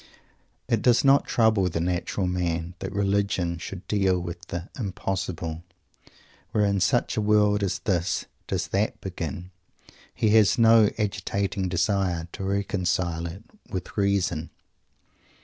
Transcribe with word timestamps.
It 0.67 0.81
does 0.81 1.03
not 1.05 1.25
trouble 1.27 1.69
the 1.69 1.79
natural 1.79 2.25
man 2.25 2.73
that 2.79 2.91
Religion 2.91 3.59
should 3.59 3.87
deal 3.87 4.19
with 4.19 4.41
"the 4.47 4.67
Impossible." 4.75 5.61
Where, 6.53 6.65
in 6.65 6.79
such 6.79 7.17
a 7.17 7.21
world 7.21 7.61
as 7.61 7.77
this, 7.77 8.25
does 8.47 8.69
that 8.69 8.99
begin? 8.99 9.51
He 10.11 10.29
has 10.31 10.57
no 10.57 10.89
agitating 10.97 11.69
desire 11.69 12.27
to 12.31 12.43
reconcile 12.43 13.27
it 13.27 13.43
with 13.69 13.95
reason. 13.95 14.49